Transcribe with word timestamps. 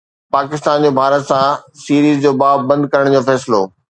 پاڪستان 0.33 0.77
جو 0.83 0.89
ڀارت 0.99 1.23
سان 1.29 1.47
سيريز 1.83 2.17
جو 2.23 2.31
باب 2.41 2.57
بند 2.69 2.83
ڪرڻ 2.93 3.11
جو 3.15 3.21
فيصلو 3.29 3.61